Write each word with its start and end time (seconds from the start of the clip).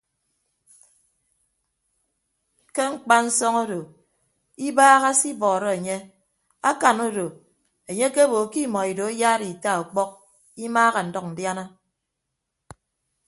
Ke 2.75 2.83
mkpansọñ 2.93 3.53
odo 3.63 3.79
ibaaha 4.67 5.09
se 5.19 5.27
ibọọrọ 5.33 5.69
enye 5.77 5.97
akan 6.69 6.97
odo 7.07 7.25
enye 7.89 8.03
akebo 8.09 8.37
ke 8.51 8.59
imọ 8.65 8.79
ido 8.91 9.03
ayaara 9.11 9.45
ita 9.53 9.71
ọkpọk 9.81 10.09
imaaha 10.65 10.99
ndʌñ 11.07 11.25
ndiana. 11.31 11.63